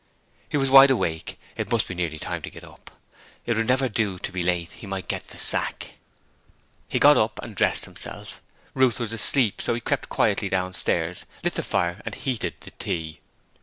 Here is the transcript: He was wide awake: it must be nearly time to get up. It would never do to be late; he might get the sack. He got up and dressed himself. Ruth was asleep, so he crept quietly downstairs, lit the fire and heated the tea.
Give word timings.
He 0.49 0.57
was 0.57 0.71
wide 0.71 0.89
awake: 0.89 1.37
it 1.55 1.69
must 1.71 1.87
be 1.87 1.93
nearly 1.93 2.17
time 2.17 2.41
to 2.41 2.49
get 2.49 2.63
up. 2.63 2.89
It 3.45 3.55
would 3.55 3.67
never 3.67 3.87
do 3.87 4.17
to 4.17 4.31
be 4.31 4.41
late; 4.41 4.71
he 4.71 4.87
might 4.87 5.07
get 5.07 5.27
the 5.27 5.37
sack. 5.37 5.93
He 6.87 6.97
got 6.97 7.17
up 7.17 7.37
and 7.43 7.55
dressed 7.55 7.85
himself. 7.85 8.41
Ruth 8.73 8.99
was 8.99 9.13
asleep, 9.13 9.61
so 9.61 9.75
he 9.75 9.79
crept 9.79 10.09
quietly 10.09 10.49
downstairs, 10.49 11.25
lit 11.43 11.53
the 11.53 11.61
fire 11.61 12.01
and 12.03 12.15
heated 12.15 12.55
the 12.61 12.71
tea. 12.71 13.19